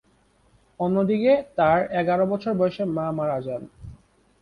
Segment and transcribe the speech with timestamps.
[0.79, 3.63] অন্যদিকে তার এগারো বছর বয়সে মা মারা যান।